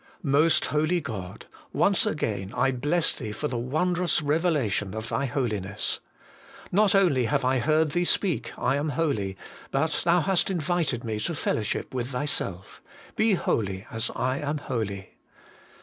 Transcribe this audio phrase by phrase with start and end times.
[0.23, 1.45] Most Holy God!
[1.73, 5.99] once again I bless Thee for the wondrous revelation of Thy Holiness.
[6.71, 9.37] Not only have I heard Thee speak,' I am holy,'
[9.69, 12.81] but Thou hast invited me to fellowship with Thyself:'
[13.15, 15.17] Be holy, as I am holy.'